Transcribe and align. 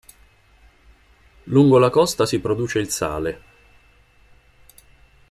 Lungo 1.43 1.77
la 1.77 1.91
costa 1.91 2.25
si 2.25 2.39
produce 2.39 2.79
il 2.79 2.89
sale. 2.89 3.41